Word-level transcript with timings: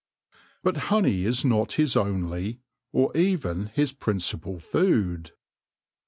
But 0.63 0.77
honey 0.89 1.25
is 1.25 1.45
not 1.45 1.73
his 1.73 1.95
only, 1.95 2.57
or 2.91 3.15
even 3.15 3.67
his 3.67 3.91
principal, 3.93 4.57
food. 4.57 5.33